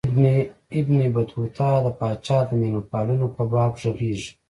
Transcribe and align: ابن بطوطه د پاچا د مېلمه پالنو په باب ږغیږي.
ابن 0.79 0.97
بطوطه 1.15 1.69
د 1.85 1.87
پاچا 1.99 2.37
د 2.47 2.49
مېلمه 2.59 2.83
پالنو 2.91 3.27
په 3.35 3.43
باب 3.51 3.71
ږغیږي. 3.81 4.29